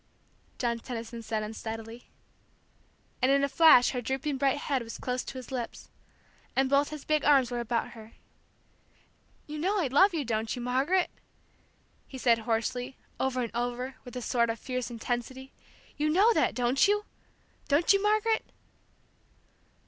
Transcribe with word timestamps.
John 0.57 0.79
Tenison 0.79 1.21
said 1.21 1.43
unsteadily. 1.43 2.09
And 3.21 3.31
in 3.31 3.43
a 3.43 3.47
flash 3.47 3.91
her 3.91 4.01
drooping 4.01 4.37
bright 4.37 4.57
head 4.57 4.81
was 4.81 4.97
close 4.97 5.23
to 5.25 5.35
his 5.37 5.51
lips, 5.51 5.89
and 6.55 6.71
both 6.71 6.89
his 6.89 7.05
big 7.05 7.23
arms 7.23 7.51
were 7.51 7.59
about 7.59 7.91
her. 7.91 8.13
"You 9.45 9.59
know 9.59 9.79
I 9.79 9.85
love 9.89 10.15
you, 10.15 10.25
don't 10.25 10.55
you 10.55 10.59
Margaret?" 10.59 11.11
he 12.07 12.17
said 12.17 12.39
hoarsely, 12.39 12.97
over 13.19 13.43
and 13.43 13.51
over, 13.55 13.97
with 14.03 14.15
a 14.15 14.23
sort 14.23 14.49
of 14.49 14.57
fierce 14.59 14.89
intensity. 14.89 15.53
"You 15.97 16.09
know 16.09 16.33
that, 16.33 16.55
don't 16.55 16.87
you? 16.87 17.05
Don't 17.67 17.93
you, 17.93 18.01
Margaret?" 18.01 18.43